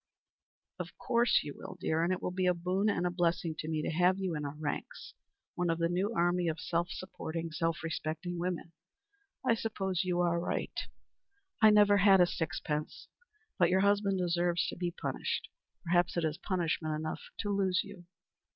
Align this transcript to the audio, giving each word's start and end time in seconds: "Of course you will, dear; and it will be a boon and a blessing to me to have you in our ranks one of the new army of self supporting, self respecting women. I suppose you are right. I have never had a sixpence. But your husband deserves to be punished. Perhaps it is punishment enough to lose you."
"Of 0.79 0.97
course 0.97 1.41
you 1.43 1.53
will, 1.55 1.77
dear; 1.79 2.03
and 2.03 2.11
it 2.11 2.23
will 2.23 2.31
be 2.31 2.47
a 2.47 2.55
boon 2.55 2.89
and 2.89 3.05
a 3.05 3.11
blessing 3.11 3.53
to 3.59 3.67
me 3.67 3.83
to 3.83 3.91
have 3.91 4.17
you 4.17 4.33
in 4.33 4.45
our 4.45 4.55
ranks 4.55 5.13
one 5.53 5.69
of 5.69 5.77
the 5.77 5.89
new 5.89 6.11
army 6.15 6.47
of 6.47 6.59
self 6.59 6.89
supporting, 6.89 7.51
self 7.51 7.83
respecting 7.83 8.39
women. 8.39 8.71
I 9.45 9.53
suppose 9.53 10.03
you 10.03 10.19
are 10.21 10.39
right. 10.39 10.73
I 11.61 11.67
have 11.67 11.75
never 11.75 11.97
had 11.97 12.19
a 12.19 12.25
sixpence. 12.25 13.09
But 13.59 13.69
your 13.69 13.81
husband 13.81 14.17
deserves 14.17 14.65
to 14.69 14.75
be 14.75 14.89
punished. 14.89 15.47
Perhaps 15.83 16.17
it 16.17 16.25
is 16.25 16.39
punishment 16.39 16.95
enough 16.95 17.21
to 17.41 17.51
lose 17.55 17.81
you." 17.83 18.05